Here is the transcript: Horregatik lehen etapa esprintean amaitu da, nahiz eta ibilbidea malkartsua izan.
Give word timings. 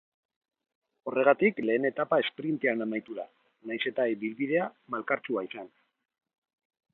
Horregatik 1.11 1.59
lehen 1.69 1.85
etapa 1.89 2.19
esprintean 2.23 2.81
amaitu 2.87 3.19
da, 3.19 3.27
nahiz 3.73 3.79
eta 3.93 4.07
ibilbidea 4.15 4.65
malkartsua 4.97 5.45
izan. 5.51 5.71